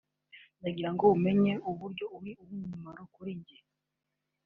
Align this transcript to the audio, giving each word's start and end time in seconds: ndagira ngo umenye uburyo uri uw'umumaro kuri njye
ndagira 0.59 0.89
ngo 0.93 1.05
umenye 1.15 1.53
uburyo 1.69 2.05
uri 2.17 2.31
uw'umumaro 2.41 3.03
kuri 3.13 3.31
njye 3.39 3.57